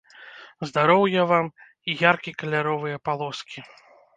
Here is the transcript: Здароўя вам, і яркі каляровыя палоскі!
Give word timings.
Здароўя 0.69 1.25
вам, 1.31 1.45
і 1.91 1.99
яркі 2.09 2.35
каляровыя 2.41 2.97
палоскі! 3.11 3.59